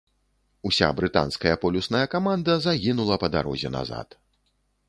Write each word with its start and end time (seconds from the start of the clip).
Уся 0.69 0.87
брытанская 0.99 1.53
полюсная 1.65 2.03
каманда 2.15 2.57
загінула 2.65 3.15
па 3.25 3.33
дарозе 3.37 3.69
назад. 3.79 4.19